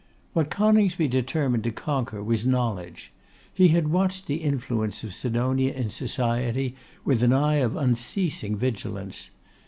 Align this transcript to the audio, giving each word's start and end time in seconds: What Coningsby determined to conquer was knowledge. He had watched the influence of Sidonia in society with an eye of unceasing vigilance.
What 0.33 0.49
Coningsby 0.49 1.07
determined 1.09 1.63
to 1.65 1.71
conquer 1.71 2.23
was 2.23 2.43
knowledge. 2.43 3.11
He 3.53 3.67
had 3.67 3.89
watched 3.91 4.25
the 4.25 4.37
influence 4.37 5.03
of 5.03 5.13
Sidonia 5.13 5.73
in 5.73 5.91
society 5.91 6.73
with 7.05 7.21
an 7.21 7.33
eye 7.33 7.57
of 7.57 7.75
unceasing 7.75 8.55
vigilance. 8.55 9.29